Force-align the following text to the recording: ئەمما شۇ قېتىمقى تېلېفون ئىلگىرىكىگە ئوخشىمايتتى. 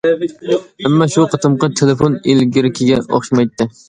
ئەمما 0.09 1.07
شۇ 1.15 1.25
قېتىمقى 1.33 1.69
تېلېفون 1.81 2.17
ئىلگىرىكىگە 2.31 2.99
ئوخشىمايتتى. 3.03 3.69